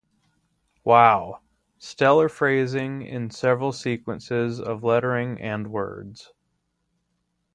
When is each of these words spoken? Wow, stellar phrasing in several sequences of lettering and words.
Wow, 0.83 1.41
stellar 1.77 2.27
phrasing 2.27 3.03
in 3.03 3.29
several 3.29 3.71
sequences 3.71 4.59
of 4.59 4.83
lettering 4.83 5.39
and 5.39 5.67
words. 5.71 6.33